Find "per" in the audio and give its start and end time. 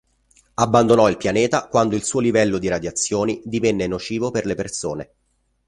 4.31-4.47